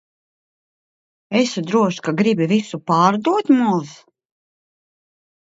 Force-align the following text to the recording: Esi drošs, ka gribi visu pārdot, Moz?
Esi 1.39 1.63
drošs, 1.67 1.99
ka 2.07 2.15
gribi 2.23 2.47
visu 2.53 2.81
pārdot, 2.93 3.53
Moz? 3.61 3.95